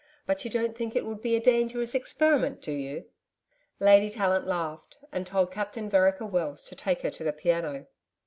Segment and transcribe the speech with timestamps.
[0.25, 3.05] But you don't think it would be a dangerous experiment, do you?'
[3.79, 7.85] Lady Tallant laughed, and told Captain Vereker Wells to take her to the piano.